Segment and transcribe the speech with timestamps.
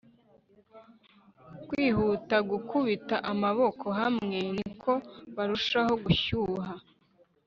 [1.67, 4.91] kwihuta gukubita amaboko hamwe, niko
[5.35, 6.71] barushaho gushyuha